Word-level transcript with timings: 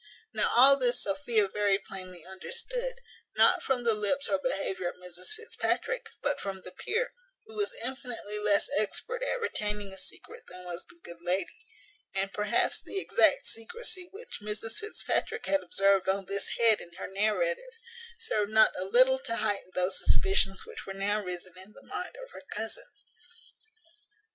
Now 0.33 0.51
all 0.57 0.77
this 0.79 1.03
Sophia 1.03 1.47
very 1.47 1.77
plainly 1.77 2.25
understood, 2.25 2.95
not 3.35 3.61
from 3.61 3.83
the 3.83 3.93
lips 3.93 4.27
or 4.27 4.39
behaviour 4.39 4.89
of 4.89 4.95
Mrs 4.95 5.33
Fitzpatrick, 5.35 6.09
but 6.23 6.39
from 6.41 6.61
the 6.61 6.71
peer, 6.71 7.13
who 7.45 7.53
was 7.53 7.77
infinitely 7.85 8.39
less 8.39 8.67
expert 8.79 9.21
at 9.21 9.39
retaining 9.39 9.93
a 9.93 9.99
secret 9.99 10.41
than 10.47 10.63
was 10.65 10.83
the 10.87 10.99
good 11.03 11.19
lady; 11.21 11.67
and 12.15 12.33
perhaps 12.33 12.81
the 12.81 12.97
exact 12.97 13.45
secrecy 13.45 14.07
which 14.11 14.39
Mrs 14.41 14.77
Fitzpatrick 14.79 15.45
had 15.45 15.61
observed 15.61 16.09
on 16.09 16.25
this 16.25 16.49
head 16.57 16.81
in 16.81 16.93
her 16.93 17.05
narrative 17.05 17.73
served 18.17 18.51
not 18.51 18.71
a 18.79 18.85
little 18.85 19.19
to 19.19 19.35
heighten 19.35 19.69
those 19.75 19.99
suspicions 19.99 20.65
which 20.65 20.87
were 20.87 20.95
now 20.95 21.23
risen 21.23 21.55
in 21.59 21.73
the 21.73 21.83
mind 21.85 22.15
of 22.15 22.31
her 22.31 22.41
cousin. 22.49 22.89